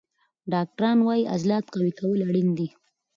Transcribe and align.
ډاکټران 0.53 0.97
وایي 1.03 1.29
عضلات 1.33 1.65
قوي 1.73 1.91
کول 1.99 2.19
اړین 2.29 2.49
دي. 2.57 2.67